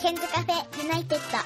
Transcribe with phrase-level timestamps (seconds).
[0.00, 1.38] ケンズカフェユナイテッド。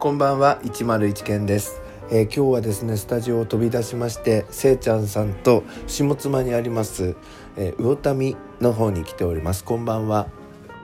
[0.00, 1.80] こんばんは101健です、
[2.10, 7.14] えー今日はですねスタジオを飛び出しましてせいちゃんさんと下妻にあります、
[7.56, 9.62] えー魚民の方に来ております。
[9.62, 10.26] こんばんは。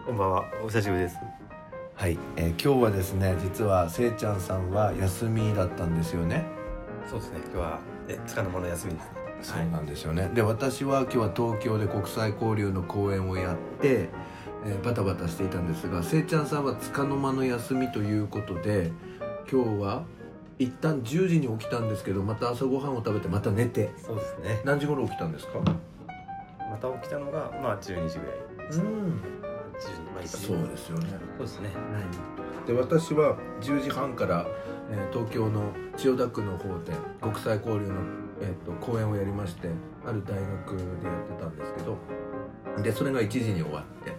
[0.06, 1.31] こんばんは、お久しぶりです。
[2.02, 6.44] はい、えー今日はですね実はせいちゃんさんは休みだったんですよね
[7.08, 9.10] そうですね、今日は、え、つかの間の休みですね。
[9.40, 14.08] そうなんですよね、で私は今日は東京で国際交流の講演をやって、
[14.66, 18.90] えーバタバタしていたんですがせいちゃんさんは束の間の休みということで
[19.48, 20.02] 今日は
[20.58, 24.60] 一旦10時に起きたんですけどまた朝ごはんを食べてまた寝てそうですね。
[24.64, 25.60] 何時頃起きたんですか？
[26.68, 28.52] また起きたのが、まあ、12時ぐらい。
[28.72, 29.41] うん
[30.22, 31.08] 10時、まあ、そうですよね。
[31.38, 31.70] そうですね。
[32.66, 34.46] で私は10時半から、
[34.90, 37.94] えー東京の千代田区の方で国際交流の、
[38.40, 39.68] えー、と講演をやりまして
[40.06, 40.34] ある大
[40.66, 41.98] 学でやってたんですけど
[42.82, 44.16] でそれが1時に終わって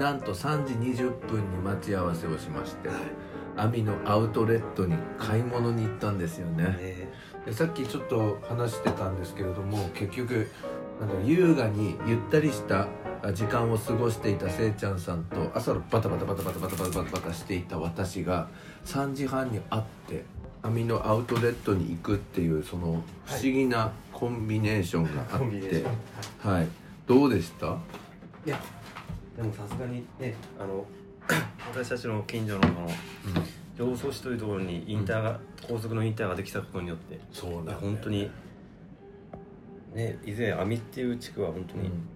[0.00, 2.88] なんと3時20分に待ち合わせをしまして
[3.56, 6.76] 網のアウトレットに買い物に行ったんですよね。
[6.78, 7.08] え
[7.44, 10.50] でさっきちょっと話してたんですけれども結局
[11.00, 12.88] なんか優雅にゆったりしたあ
[13.30, 18.48] 時間を過ごしていたせいちゃんさんと朝バタバタバタバタバタバタバタバタしていた私が
[18.84, 20.24] 3時半に会って
[20.62, 25.38] 網のアウトレットに行くっていうその不思議なコンビネーションがあって。
[25.38, 26.52] コンビネーション。
[26.52, 26.68] はい。
[27.06, 27.66] どうでした？
[28.46, 28.60] いや、
[29.36, 30.84] でもさすがにね、あの、
[31.72, 32.88] 私たちの近所のこの、
[33.76, 38.30] 常総市というところにインターが、高速のインターができたことによって、そうだ、ね、本当に、
[39.94, 42.08] ね、以前、網っていう地区は本当に、うん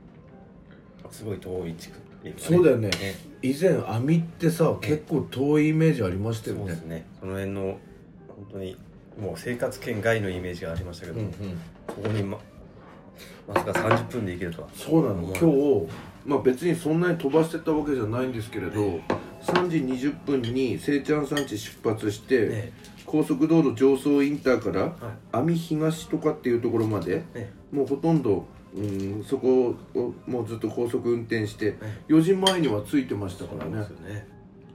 [1.11, 2.89] すごい遠い地区っていうか、そうだよね。
[2.89, 3.15] ね。
[3.43, 6.63] 以前網ってさ結構遠いイメージありましたよね。
[6.63, 7.07] そうですね。
[7.21, 7.79] その辺の本
[8.53, 8.77] 当に
[9.21, 11.33] もう生活圏外のイメージがありましたけど、うんうん。
[11.89, 12.39] そこにま
[13.49, 14.69] まさか30分で行けるとは。
[14.75, 15.23] そうなの。
[15.23, 15.87] 今日
[16.27, 19.01] まあ別にそんなに飛ばしてたわけじゃないんですけれど
[19.45, 22.73] 3時20分にせいちゃんさん家出発して、ね。
[23.07, 24.93] 高速道路上総インターからはい。
[25.31, 27.53] 網東とかっていうところまでね。
[27.71, 28.47] もうほとんど、
[28.77, 31.77] うん、そこをもうずっと高速運転してね
[32.09, 33.77] 4時前には着いてましたからね。
[34.07, 34.27] ね。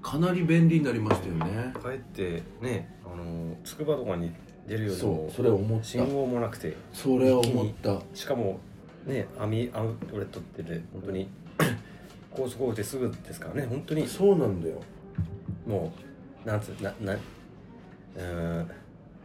[0.02, 1.74] かなり便利になりましたよね。
[1.82, 4.32] 帰ってねあのつくばとかに
[4.68, 5.86] 出るよりそもうそれ思った。
[5.86, 8.02] 信号もなくてそれは思った。
[8.16, 8.60] しかも
[9.06, 11.28] ね網アウトレットってね本当に
[12.32, 14.08] 高速降りてすぐですからね本当に。
[14.08, 14.82] そうなんだよ。
[15.68, 15.94] も
[16.44, 18.72] うなんつうななうーん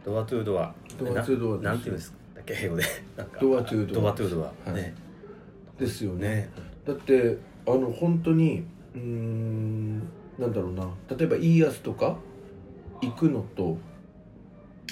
[0.05, 0.73] ドアトゥードア。
[0.99, 2.13] ドアトゥードアななんていうんです
[2.45, 2.83] か英語で。
[3.15, 4.81] なんかドアトゥードアトゥードア、はい。
[4.81, 4.93] ね。
[5.79, 6.27] ですよね。
[6.27, 6.49] ね。
[6.85, 7.37] だって
[7.67, 8.63] あの本当に
[8.95, 9.99] うーん
[10.39, 10.89] なんだろうな。
[11.15, 12.17] 例えば家康とか
[13.01, 13.77] 行くのと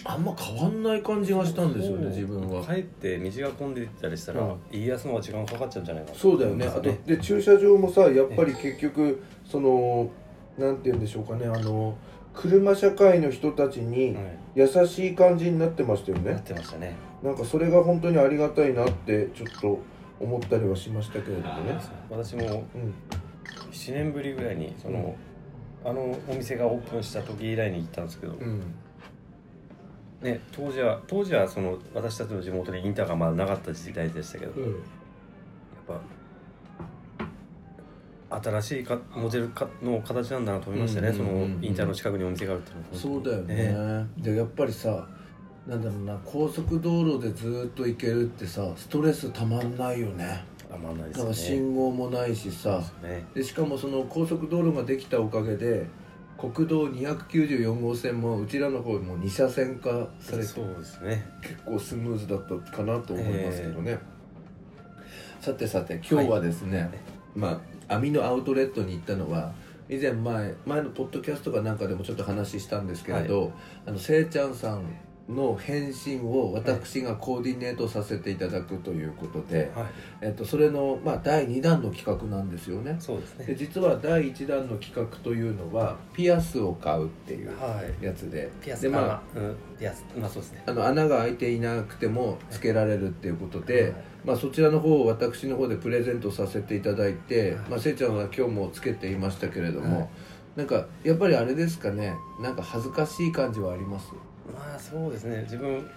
[0.03, 2.63] あんま変わんない感じがしたんですよね自分は。
[2.63, 4.57] 帰って道が混んでたりしたら、うん。
[4.71, 6.67] 家康の方が時間かかっちゃうんじゃないかなそうだよね。
[6.67, 10.09] あとで駐車場もさやっぱり結局その
[10.57, 11.47] なんて言うんでしょうかね。
[11.47, 11.97] あの
[12.33, 14.37] 車社会の人たちにはい。
[14.55, 19.79] 優しい感じになってましたよなっねてましたねなんかそれが本当にありがたいなってちょっと
[20.19, 21.75] 思ったりはしましたけれどもね。
[22.07, 22.93] 私もうん。
[23.71, 25.15] 7年ぶりぐらいにその、
[25.83, 28.61] あのお店がオープンした時以来に行ったんですけど、うん。
[30.21, 34.83] ね、当時は当時はその私たちの地元にインターがまだなかった時代でしたけど、やっうん
[38.29, 41.49] ぱ新しいかモデルかの形なんだなと思いましたね、うんうんうんうん。
[41.53, 42.87] そのインターの近くにお店があるっていうのは。
[42.95, 44.07] そうだよね。
[44.17, 45.07] でやっぱりさ
[45.67, 50.43] なんだろうな高速道路でずっと行けるってさストレスたまんないよね。
[50.69, 52.81] たまんないですなんかよね信号もないしさ。
[53.01, 53.25] ね。
[53.33, 55.87] でしかもその高速道路ができたおかげで
[56.37, 61.25] 国道294号線もうちらの方も2車線化されてそうですね。
[61.41, 63.97] 結構スムーズだったかなと思いますけどね、
[65.39, 66.91] さてさて今日はですね、
[67.35, 69.53] まあ網のアウトレットに行ったのは
[69.89, 73.53] 以前前前のポッドキャストかなんかでもちょっと話したんですけれど、
[73.85, 74.83] あのせいちゃんさん
[75.27, 79.85] の返信を私がコーディネートさせていただくということで、はい。
[80.21, 82.95] えっと、それの、まあ、第2弾の企画なんですよね。
[82.99, 83.45] そうですね。
[83.47, 88.05] で実は第1弾の企画というのはピアスを買うっていうはい。
[88.05, 88.51] やつで。
[88.61, 90.63] ピアスでまああうんピアスまあそうですね。
[90.67, 93.93] あの穴が開いていなくてもつけられるっていうことで、はい。
[94.25, 100.09] まあ、そちらの方を私の方でプレゼントさせていただいて、まあ、せいちゃんは今日もつけていましたけれども、はい。
[100.55, 102.13] なんかやっぱりあれですかね。
[102.39, 104.11] なんか恥ずかしい感じはあります？
[104.53, 105.41] まあそうですね。
[105.43, 105.87] 自分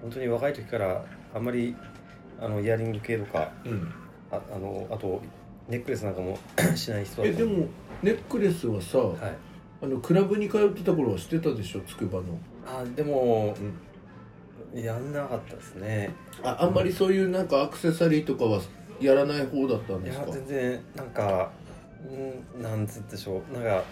[0.00, 1.04] 本当に若い時から
[1.34, 1.74] あんまり
[2.40, 3.92] あのイヤリング系とかうん。
[4.30, 5.20] ああのあと
[5.68, 6.38] ネックレスなんかも
[6.76, 7.66] しない人だえでも
[8.02, 9.18] ネックレスはさ、はい。
[9.82, 11.80] あのクラブに通ってた頃はしてたでしょ？
[11.80, 12.22] 筑波の。
[12.66, 13.56] あでも、
[14.74, 16.10] やんなかったですね。
[16.42, 18.60] ああんまりそういうなんかアクセサリーとかは
[19.00, 20.32] やらない方だったんいやですか？
[20.32, 21.50] 全然なんか
[22.58, 23.54] んなんつってしょう。
[23.54, 23.82] なんか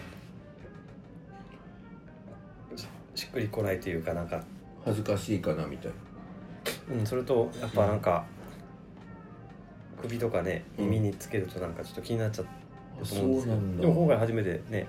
[3.29, 4.43] っくりこないというかなんか、
[4.85, 5.93] 恥ずかしいかなみたい
[6.91, 8.25] うん、それとやっぱなんか、
[10.01, 12.49] 首とかねうん耳につけるとなんかちょっと気になっちゃな
[13.03, 13.81] うそと思うんですけど、うなんだ。
[13.83, 14.87] でも今回初めてね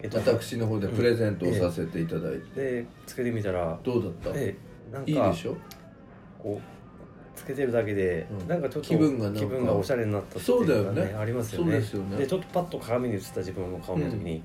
[0.00, 4.54] えっと私の方でプレゼントをさせていただいて、でつけてみたらどうだった、え
[4.92, 5.56] なんかいいでしょ？
[6.38, 8.48] こうつけてるだけで、うん。
[8.48, 11.14] なんかちょっと気分が気分がおしゃれになったっていうか、そうだよね。
[11.14, 11.72] ありますよね。
[11.72, 12.16] ですよね。
[12.18, 14.42] でちょっとパッと鏡に映った自分の顔を見た時に、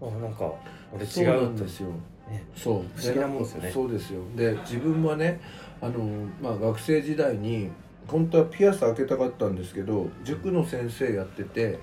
[0.00, 0.08] うん。
[0.08, 0.52] あなんか
[0.92, 1.90] 俺違うんですよ
[2.30, 2.44] ね。
[2.54, 2.74] そう。
[2.94, 3.70] 不思議なもんですよね。
[3.70, 4.20] そうですよ。
[4.36, 5.40] で自分はね
[5.80, 6.04] あの、
[6.40, 7.70] まあ、学生時代に
[8.06, 11.78] 本当はピアス開けたかったんですけど塾の先生やってて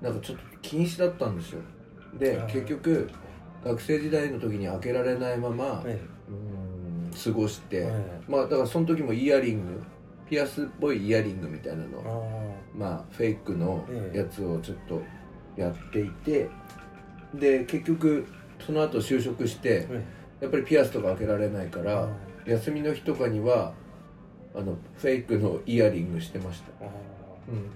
[0.00, 1.60] なんかちょっと禁止だったんですよ。
[2.18, 3.08] で結局
[3.64, 5.84] 学生時代の時に開けられないまま、
[7.24, 9.82] 過ごして、えまあだからその時もイヤリング
[10.28, 15.02] ピアスっぽいイヤリングみたいなのあまあフェイクのええやつをちょっと
[15.56, 16.48] やっていて
[17.34, 18.26] で結局
[18.64, 19.88] その後就職して
[20.40, 22.08] やっぱりピアスとか開けられないかえら
[22.46, 23.72] 休みの日とかには
[24.54, 26.84] あのフェイクのイヤリングしてました。
[26.84, 26.88] あ
[27.48, 27.70] うん。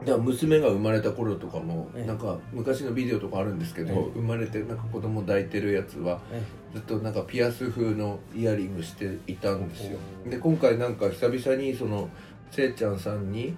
[0.00, 2.06] だから娘が生まれた頃とかも、ええ。
[2.06, 4.00] なんか昔のビデオとかあるんですけど、ええ。
[4.14, 6.42] 生まれてなんか子供抱いてるやつはえ
[6.72, 9.98] ずっとなんかピアス風のイヤリングしていたんですよ。
[10.28, 12.08] で今回なんか久々にその
[12.50, 13.56] せいちゃんさんに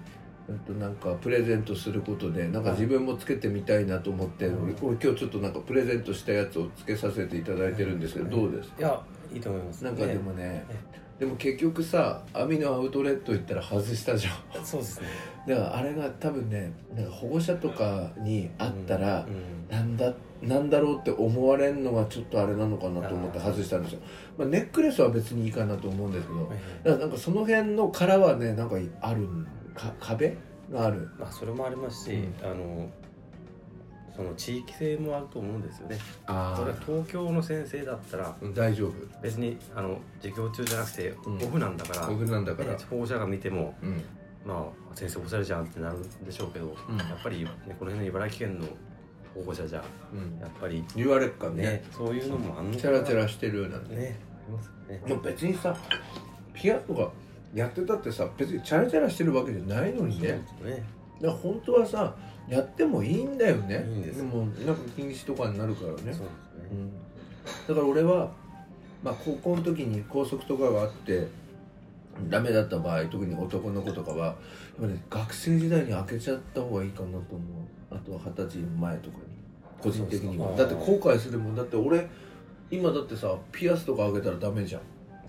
[0.51, 4.63] うんとなんかプレゼントすることでなんか自分もつけてみたいなと思って、うん。
[4.63, 9.01] 俺俺今日ちょっとなんかプレゼントしたやつをつけさせていただいてるんですけど、どうですいや
[9.33, 9.83] いいと思います。
[9.83, 14.65] なんかでもねえでも結局さ網のアウトレット行ったら外したじゃん。
[14.65, 15.07] そうですね。
[15.47, 23.99] だからあれが多分ねなんか保護者とかに会ったら、うんなんだなんだろうって思われるのがちょっとあれなのかなと思って外したんですよ、
[24.37, 30.35] まあ、ネックレスは別にいいかなと思うんですけどえだからなんかその辺の殻はねなんかあるんか壁
[30.71, 31.09] がある。
[31.19, 32.35] まあそれもありますし、うん。
[32.43, 32.89] あの
[34.15, 35.97] その地域性もあると思うんですよね。
[36.27, 38.93] あそれ東京の先生だったら大丈夫。
[39.21, 41.35] 別にあの授業中じゃなくてうん。
[41.37, 42.71] オフなんだから、僕なんだから。
[42.71, 44.03] ね保護者が見てもうん。
[44.45, 46.97] まあ先生おしゃれじゃんってなるんでしょうけど、うん。
[46.97, 48.67] やっぱり、ね、この辺の茨城県の
[49.33, 49.83] 保護者じゃ
[50.13, 50.39] うん。
[50.39, 51.63] やっぱり言われっかね。
[51.63, 54.19] ねそういうのもあんのチャラチャラしてるなんてね。
[54.47, 55.75] ありますよね別にさ
[56.53, 57.11] ピアノとか
[57.53, 60.41] やってたってさ別にチャラチャラしてるわけじゃないのにね。
[60.59, 60.83] すね。
[61.21, 62.15] だから本当はさ
[62.47, 63.85] やってもいいんだよね。
[63.87, 65.95] いいんですもなんか禁止とかになるからね。
[65.97, 66.27] そうですね
[66.71, 66.91] うん。
[67.67, 68.31] だから俺は、
[69.03, 71.27] まあ、高校の時に校則とかがあって
[72.29, 74.35] ダメだった場合特に男の子とかはやっ
[74.81, 77.41] ぱね、学生時代に開けちゃった方がいいかなと思う。
[77.89, 79.23] あとは二十歳の前とかに。
[79.81, 80.55] 個人的には。
[80.55, 81.55] だって後悔するもん。
[81.55, 82.07] だって俺
[82.69, 84.81] 今だってさピアスとか開けたらダメじゃん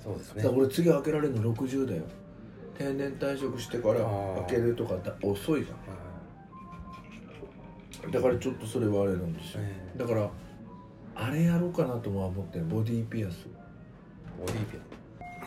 [0.03, 0.43] そうですね。
[0.43, 2.03] だから俺次開けられるの60だよ。
[2.77, 4.01] 定年退職してから
[4.49, 5.75] 開けるとかだ遅いじゃ
[8.09, 8.11] ん。
[8.11, 9.61] だからちょっとそれはあれなんですよ。
[9.63, 9.99] ええ。
[9.99, 10.29] だから
[11.15, 13.47] あれやろうかなとは思ってるボディピアス。
[14.41, 14.79] ボディピ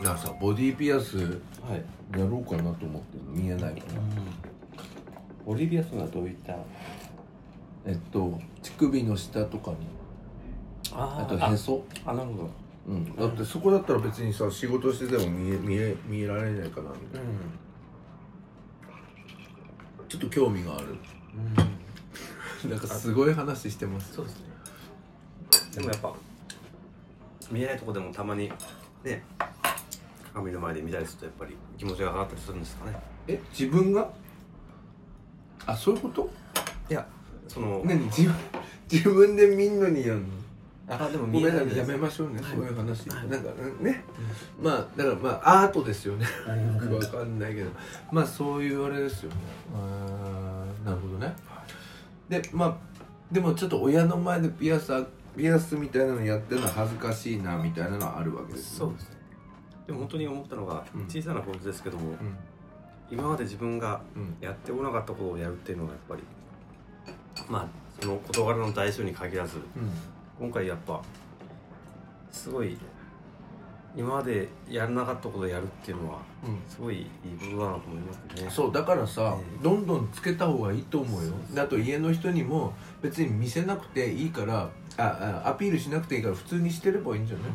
[0.02, 1.24] だからさボディピアスや
[1.68, 1.82] アはい。
[2.12, 4.00] ろうかなと思ってる見えないかな。
[5.44, 6.56] ボディピアスはどういった？
[7.84, 9.76] えっと乳首の下とかに。
[10.92, 11.84] ああとへそ。
[12.06, 12.50] あなるほど
[12.86, 17.26] うん、だってそこだったら別にさ仕事してても見え見え見えられないかなみたいな。
[20.08, 20.96] ちょっと興味がある。
[22.64, 24.14] うん、なんかすごい話してます。
[24.14, 24.46] そうですね。
[25.74, 26.14] でもやっぱ
[27.50, 28.52] 見えないとこでもたまに
[29.02, 29.24] ね
[30.32, 32.96] 鏡の前で見たりするとやっぱり気持ちが上がったりするんですかね。
[33.26, 34.08] え自分が？
[35.66, 36.30] あそういうこと？
[36.88, 37.04] いや
[37.48, 38.34] その何自分
[38.92, 40.26] 自分で見んのにやんの？
[40.88, 42.52] あでもごめんないいやめましょうね、はい。
[42.52, 43.28] そういう話、はい。
[43.28, 43.50] なんか
[43.80, 44.04] ね、
[44.62, 46.26] まあだからまあアートですよね。
[46.46, 47.70] うんよくわかんないけど。
[48.12, 49.36] まあそういうあれですよね。
[50.84, 51.34] なるほどね。
[52.28, 52.76] でまあ
[53.32, 54.92] でもちょっと親の前でピアス
[55.36, 59.16] ピアスみたいなのやってるのは恥ずかしいなみたいなのはあるわけですそうですね。
[59.88, 61.04] でも本当に思ったのがうん。
[61.06, 62.36] 小さなことですけども、うん。
[63.10, 64.36] 今まで自分がうん。
[64.40, 66.22] やってこなかったことをやるっていうのがやっぱり
[67.48, 67.68] まあ
[68.00, 69.90] その事柄の代償に限らずうん
[70.38, 71.02] 今回やっぱ
[72.30, 72.76] すごい
[73.96, 76.60] 今までやらなかったことをやるっていうのはうん。
[76.68, 77.06] すごいいい
[77.38, 78.50] ことだなと思いますね。
[78.50, 79.64] そうだからさ、ええ。
[79.64, 81.32] どんどんつけた方がいいと思うよ。
[81.54, 87.50] だと家の人にも別に見せなくていいからああアピールしなくていいから普通にしてればいいんじゃない、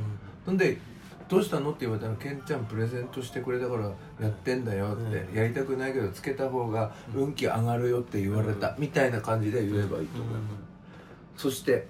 [0.48, 0.58] ほん。
[0.58, 0.80] で
[1.30, 5.36] 「どうしたの?」って言われたら「ケンちゃんプレゼントしてくれたからやってんだよ」って、うん。
[5.36, 10.38] やりたくないけどつけた方が運気上がるよって言われた、みたいな感じで言えばいいと思う、
[11.38, 11.88] そして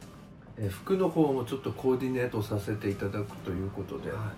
[0.62, 4.32] えー服の方もちょっとコーディネートさせていただくということで、は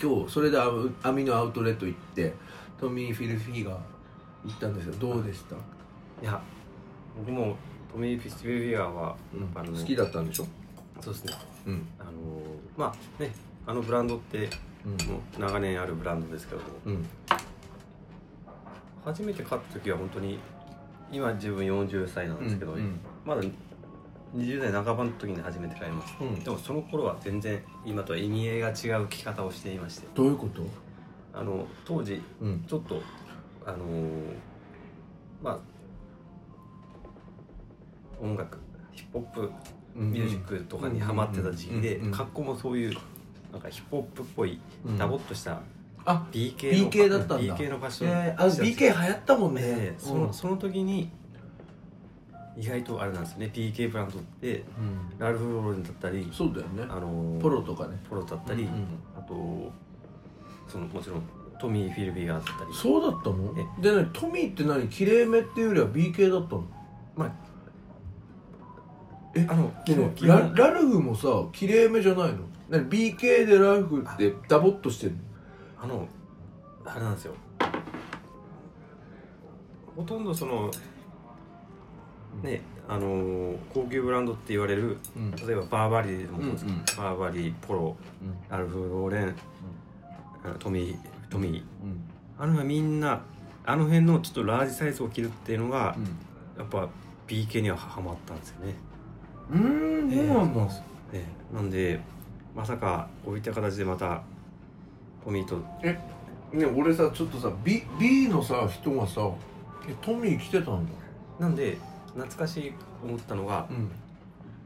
[0.00, 2.34] 今日それでアム網のアウトレット行って
[2.78, 3.78] トミー・フィルフィーが
[4.44, 4.94] 行ったんですよ。
[4.98, 5.58] どうでした、い。
[6.22, 6.40] いや
[7.16, 7.56] 僕も
[7.90, 9.16] トミー・フィルフィガーは、
[9.54, 10.46] あの好きだったんでしょ？
[11.00, 11.34] そうですね。
[11.66, 11.88] うん。
[11.98, 12.10] あの
[12.76, 13.32] まあね
[13.66, 14.50] あのブランドって
[14.84, 14.92] うん。
[15.10, 16.60] もう長年あるブランドですけど。
[16.60, 17.06] もうん。
[19.04, 20.38] 初めて買った時は本当に
[21.10, 23.00] 今自分40歳なんですけど、うん。
[23.24, 23.42] まだ
[24.36, 26.38] 20代半ばの時に初めて買いました、うん。
[26.44, 30.06] でもその頃は全然今とは意味合いが違う着方をしていまして。
[30.14, 30.62] どういうこと？
[31.32, 32.64] あの当時うん。
[32.68, 33.00] ちょっと
[33.66, 33.80] あのー
[35.42, 35.58] まあ
[38.22, 38.58] 音楽
[38.92, 39.52] ヒップホップ
[39.94, 42.96] ミュージックとかにハマってた時期でうんうんうん格好もそういう
[43.52, 44.98] なんかヒップホップっぽいうん。
[44.98, 45.60] ダボっとした
[46.04, 47.56] あ BK の BK だったんだ。
[47.56, 48.10] BK のファッション。
[48.10, 50.22] えー、あ BK 流行ったもんね、ええそうん。
[50.22, 51.10] のその時に
[52.56, 53.50] 意外とあれなんですよね。
[53.54, 55.18] PK ブランドってうん。
[55.18, 56.82] ラルフ・ローレンだったりそうだよね。
[56.88, 57.98] あのーポロとかね。
[58.08, 58.68] ポロだったり、
[59.16, 59.70] あと
[60.68, 61.22] そのもちろん
[61.60, 62.74] トミー・フィルビーがあったり。
[62.74, 63.82] そうだったのえ。
[63.82, 64.88] で何トミーって何？
[64.88, 66.64] きれいめっていうよりは BK だったの？
[67.16, 67.32] まあ
[69.34, 72.38] えあのでね基本ララルフもさきれいめじゃないの？
[72.68, 75.18] 何 BK でラルフってダボっとしてるの？
[75.82, 76.08] あの
[76.84, 77.34] あれなんですよ。
[79.96, 80.70] ほとんどその
[82.42, 85.30] ねあのー高級ブランドって言われるうん。
[85.32, 86.84] 例えばバーバリーでもそうですけど、うんうん。
[86.84, 87.96] バーバリーポロ
[88.48, 89.36] ラルフ・ローレン、
[90.44, 90.98] あのトミー
[91.30, 91.62] トミー。
[91.84, 92.00] うん。
[92.38, 93.20] あの辺はみんな
[93.66, 95.96] あの辺のちょっとラージサイズを着るっていうのが、
[96.58, 96.88] やっぱ
[97.28, 98.74] BK にはハマったんですよね、
[99.52, 100.74] うんうんそうなんだ、
[101.12, 101.54] ええ。
[101.54, 102.00] なんで
[102.56, 104.22] まさかこういった形でまた
[105.24, 105.58] トミーと。
[106.52, 109.30] ね俺さちょっとさ B, B のさ人がさ
[109.88, 110.92] えトミー来てたんだ。
[111.38, 111.78] なんで
[112.14, 112.72] 懐かしい
[113.04, 113.90] 思ったのが、うん。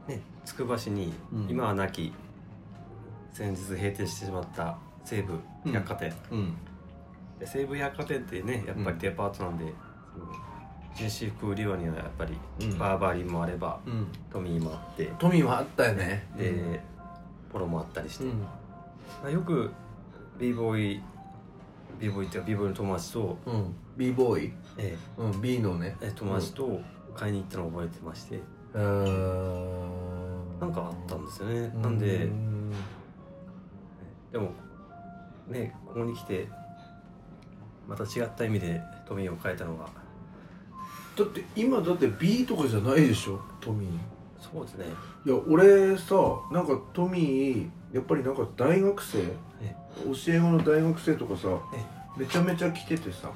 [0.07, 1.47] ね、つくば市に、うん。
[1.49, 2.13] 今はなき
[3.33, 5.39] 先日閉店してしまった西武
[5.71, 6.53] 百貨店、うん。
[7.39, 9.65] で西武百貨店ってねやっぱりデパートなんで、
[10.13, 10.25] その
[10.95, 12.77] 紳士服売り場にはやっぱりうん。
[12.77, 14.07] バーバリーもあれば、うん。
[14.31, 15.11] トミーもあって。
[15.19, 16.27] トミーもあったよね。
[16.37, 16.79] で、
[17.51, 19.31] ポロもあったりして、うん。
[19.31, 19.71] よく
[20.39, 21.01] b ボーイ
[21.99, 23.75] b ボーイっていうか b ボーイの友達と、うん。
[23.97, 24.53] B ボーイ。
[24.77, 25.41] えうん。
[25.41, 25.97] B のね。
[26.01, 26.79] え友達と
[27.15, 28.41] 買いに行ったのを覚えてまして、
[28.73, 32.71] なんかあったんですよね、なんでうん。
[34.31, 34.51] でも
[35.47, 36.47] ねここに来て
[37.87, 39.85] また違った意味でトミーを変えたのが。
[41.15, 43.39] だって今だって B とかじゃないでしょ？
[43.61, 43.89] トミー。
[44.37, 44.85] そうですね。
[45.25, 46.15] いや俺さ
[46.51, 49.19] なんかトミーやっぱりなんか大学生？
[49.61, 49.75] え。
[50.03, 52.19] 教え子の大学生とかさえ。
[52.19, 53.31] めちゃめちゃ来ててさ。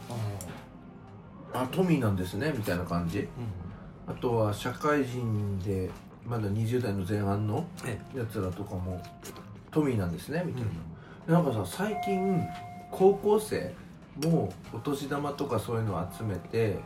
[1.53, 3.27] あトミーなんですねみたいな感じ
[4.09, 5.89] あとは社会人で
[6.25, 9.01] まだ20代の前半のえやつらとかも
[9.71, 10.63] トミーなんですねみたい
[11.27, 12.43] な、なんかさ最近
[12.91, 13.73] 高校生
[14.23, 16.79] もお年玉とかそういうのを集めて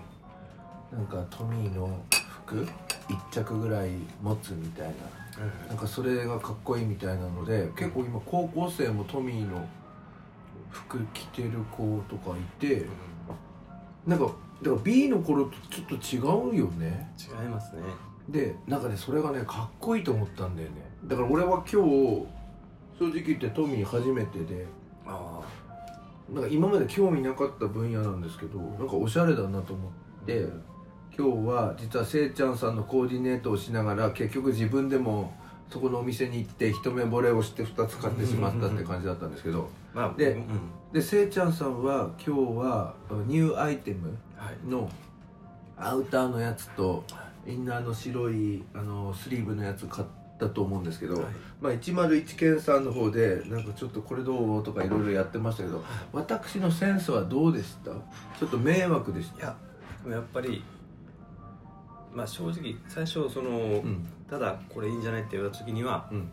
[0.91, 2.03] なんかトミーの
[2.45, 2.67] 服
[3.09, 4.93] 一着ぐらい持つみたいな。
[5.67, 9.67] なんかそれがかっこいいみたいなので結構今高校生もトミーの
[10.69, 12.85] 服着てる子とかいて
[14.05, 14.31] なんか
[14.63, 17.11] だから B の頃とちょっと違うよね。
[17.19, 17.81] 違いますね。
[18.29, 20.75] でなんかねそれがねかっこいいと思ったんだよね。
[21.05, 22.25] だから俺は今日
[22.97, 24.65] 正直言ってトミー初めてで。
[25.05, 25.41] あ
[26.31, 30.47] なんか今まで興味なかった分野なんですけどなんかおしゃれだなと思って
[31.15, 35.33] 今日は実はせいちゃんさんのコーディネートをしながら結局自分でも
[35.69, 40.45] そこのお店に行って一目惚れをして2つ買ってしまったって感じだったんですけどまあでうん。
[40.91, 42.93] でせいちゃんさんは今日は
[43.27, 44.69] ニューアイテムはい。
[44.69, 44.89] の
[45.77, 47.03] アウターのやつと
[47.47, 50.07] インナーの白いあのスリーブのやつ買っ
[50.39, 51.23] たと思うんですけど、はい。
[51.61, 57.91] まあ、101健さんの方でなんかちょっとこれどうとかいろいろやってましたけど私のセンスはどうでした？
[58.39, 59.37] ちょっと迷惑でした。
[59.37, 59.55] いや
[60.09, 60.63] やっぱり
[62.13, 64.05] まあ正直最初その、うん。
[64.29, 66.31] ただこれいいんじゃないって言われた時にはうん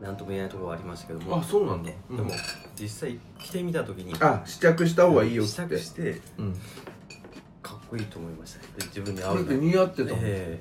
[0.00, 1.38] 何とも言えないところはありましたけども。
[1.38, 1.90] あそうなんだ。
[2.10, 2.16] うん。
[2.16, 2.34] ねでも
[2.78, 6.54] 実際着てみた時にあ試着した方がいいよっ試て着してうん。
[7.62, 8.68] かっこいいと思いましたね。
[8.78, 10.60] で自分に合うこれって似合ってたえ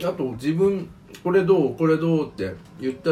[0.00, 0.90] あと自分
[1.22, 3.10] これどうこれどうって言った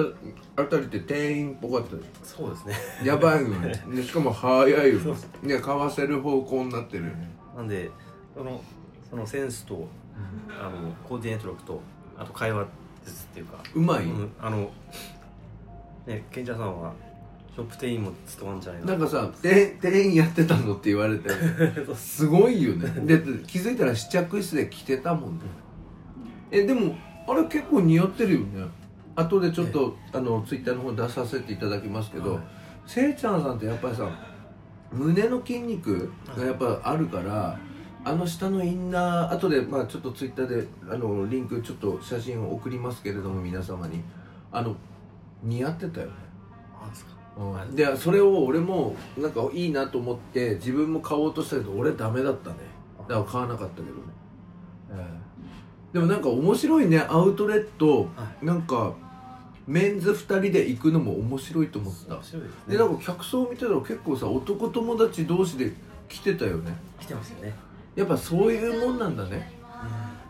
[0.61, 2.75] あたりって店員っぽかったそうですね。
[3.05, 3.73] やばいよね。
[3.95, 4.99] でしかも早いよ
[5.43, 7.05] ね買わせる方向になってる。
[7.05, 7.89] よねなんで
[8.35, 8.61] その
[9.09, 9.87] そのセンスと
[10.61, 11.81] あのコーディネート力と
[12.19, 12.67] あと会話
[13.05, 14.33] 術っていうか、うまい、うん。
[14.41, 14.71] あの
[16.07, 16.93] ね賢者さんは
[17.55, 18.95] ショップ店員も務まんじゃないな。
[18.95, 21.29] んかさ店店員やってたのって言われて
[21.95, 22.89] すごいよね。
[23.07, 25.45] で気づいたら試着室で着てたもんね。
[26.51, 26.95] えでも
[27.29, 28.67] あれ結構似合ってるよね。
[29.15, 32.43] 後でちょっと、あのツイッターの方に出させていただきますけど、はい。
[32.87, 34.09] せいちゃんさんってやっぱりさ
[34.91, 37.59] 胸の筋肉がやっぱあるから、
[38.05, 44.03] あの下のインナー後でまあちょっとツイッターであのリンクちょっと写真を送りますけれども皆様に。
[44.51, 44.75] あの
[45.43, 46.13] 似合ってたよね。
[46.81, 47.75] あですかうん。
[47.75, 52.57] でそれを俺もなんかいいなと思って自分も買おうとしたけど俺ダメだったね。
[53.09, 53.93] だから買わなかったけどね、
[54.91, 55.07] え
[55.93, 55.95] え。
[55.95, 58.95] でもなんか面白いねアウトレット、はなんか
[59.67, 62.15] メンズ2人で行くのも面白いと思った。
[62.15, 62.77] 面白いですね。
[62.77, 65.73] でなんか客層見てたら結構さ男友達同士で
[66.09, 66.77] 来てたよね。
[67.01, 67.55] 来てますよね。
[67.95, 69.52] やっぱそういうもんなんだね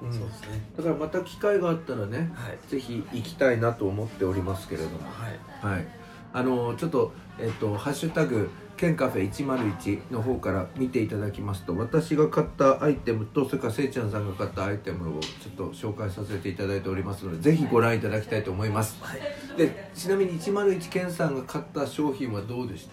[0.03, 0.13] うん。
[0.13, 0.49] そうですね。
[0.77, 2.59] だからまた機会があったらねはい。
[2.69, 4.99] ぜひ行きたいなと思っておりますけれども。
[5.11, 5.75] はい。
[5.75, 5.87] はい、
[6.33, 18.99] あのちょっと、えっと「ハッシュタグケンカフェ101」の方から見ていただきますと私が買ったアイテムとそれからせいちゃんさんが買ったアイテムをちょっと紹介させていただいておりますのでぜひご覧いただきたいと思います。
[19.01, 19.21] はい。
[19.57, 22.89] でちなみに101ケンさんが買った商品はどうでし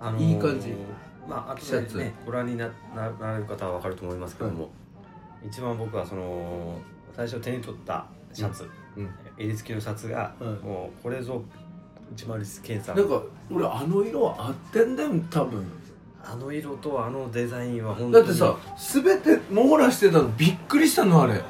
[0.00, 0.08] た？
[0.08, 0.74] あいい感じ。
[1.28, 1.98] まああとシャツ。
[1.98, 4.70] でねご覧になななられる方は分かると思いますけども、
[5.46, 6.78] 一番僕はその
[7.14, 9.10] 最初手に取ったシャツ、うん。
[9.36, 11.42] 襟付きのシャツが、はいもうこれぞ
[12.16, 15.64] 101ケンさんなんか俺あの色は合ってんだよ多分。
[16.24, 18.26] あの色とあのデザインは本当に。
[18.26, 18.56] だってさ
[19.02, 21.40] 全て網羅してたのびっくりしたのあれ。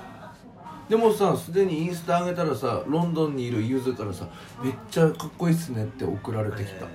[0.89, 4.29] でもさすでにインスタ上げたらさロンドンにいるユズからさ
[4.63, 6.89] めっちゃかっこいいっすねって送られてきた、え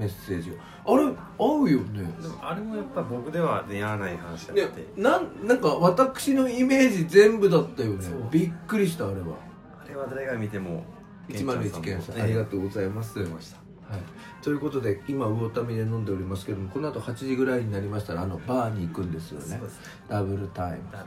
[0.00, 1.04] メッセージがあれ
[1.38, 2.00] 合うよね。
[2.00, 8.06] ーでもあれもやっぱ僕では似合わない話だっねて、なんなんか私のイメージ全部だったよね。
[8.30, 9.36] びっくりしたあれは。
[9.84, 10.84] あれは誰が見ても
[11.28, 13.58] 101件さんありがとうございます、出ました
[13.90, 14.00] はい、
[14.42, 19.56] ということで今魚民で飲んでおりますけどもこの後8時ぐらいになりましたらあのバーに行くんですよね。
[19.56, 19.60] ね
[20.08, 20.78] ダブルタイム。
[20.92, 21.04] だ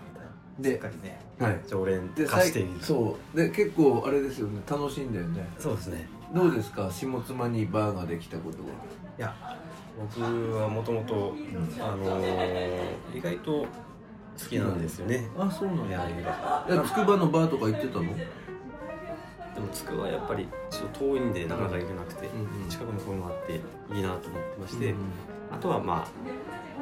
[0.60, 1.60] でしっかりねはい。
[1.68, 2.70] 常連で化している。
[2.82, 3.38] そう。
[3.38, 4.62] で結構あれですよね。
[4.70, 5.48] 楽しいんだよね。
[5.58, 6.90] そうですねどうですか？
[6.92, 8.70] 下妻にバーができたことは。
[9.18, 9.34] いや
[10.18, 10.20] 僕
[10.56, 11.36] はもともと
[11.80, 13.68] あのー意外と好
[14.50, 15.30] きなんですよね。
[15.38, 16.24] あそうなんやいやい
[16.76, 18.06] や筑波のバーとか行ってたの？
[18.16, 22.70] でもつくはやっぱりちょっと遠いんでなかなか行けなくて、うんうん。
[22.70, 23.54] 近くにこういうのがあって
[23.96, 24.98] いいなと思ってまして、うん
[25.52, 26.08] あとはま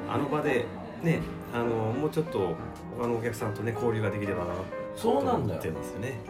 [0.08, 0.66] ああの場で
[1.04, 1.20] ね
[1.54, 2.56] あのもうちょっと
[2.98, 4.54] 他のお客さんとね交流ができればな
[4.96, 6.22] と思ってるんですよね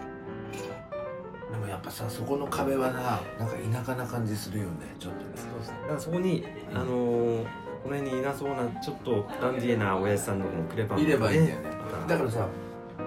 [1.91, 5.25] さそこの壁はななんか田舎な感じするよねちょっとね。
[5.35, 7.45] そうですねだからそこにあのー
[7.83, 11.69] この辺にいなそうなちょっとダンディーな親父さんのこのクレパンいればいいんだよね。
[12.07, 12.47] だからさ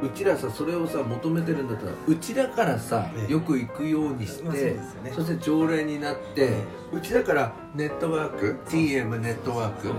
[0.02, 5.12] うちらさそれをさ求めてるんだったらうちらからさ、ねよく行くようにして、まあそね。
[5.14, 6.56] そして常連になって、ね
[6.92, 9.90] うちらからネットワーク TM ネットワーク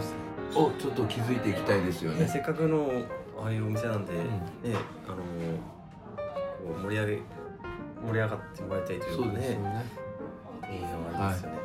[0.59, 2.21] をちょっと築いていきたいですよね。
[2.21, 2.89] ねせっかくの
[3.41, 4.17] ああいうお店なんで、ん。
[4.17, 4.23] ね
[5.07, 5.11] あ
[6.71, 7.21] の盛り上げ
[8.03, 9.69] 盛り上がってもらいたいというかそうですよね。
[9.69, 10.05] ね
[10.71, 11.57] いいのがありますよね、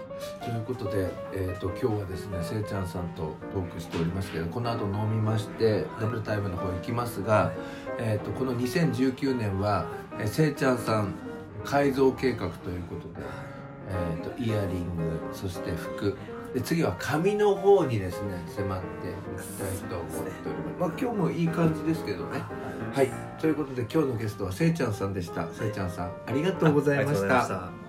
[0.45, 7.53] ということで、えー、と今日はですねせいちゃんさんとトークしておりますけどこの後飲みまして、ダブルタイムの方行きますが、
[7.99, 9.87] えー、とこの2019年は、
[10.19, 11.15] えーせいちゃんさん
[11.65, 13.27] 改造計画ということで、
[13.89, 16.17] えー、とイヤリングそして服。
[16.55, 22.43] で次は髪の方にですね迫っていきたいと思っております、まあ、今日もいい感じですけどね
[22.93, 23.11] はい。
[23.41, 25.49] ということで今日のゲストはせいちゃんさんでした。
[25.53, 27.35] せいちゃんさんありがとうございました。
[27.35, 27.81] ました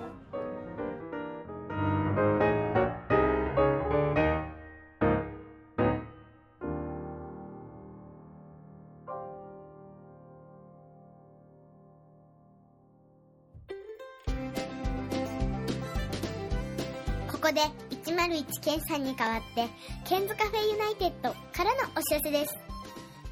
[17.32, 17.62] ここで
[18.06, 19.68] 101ケンさんに代わって
[20.08, 22.71] Ken's Cafe United からのお知らせです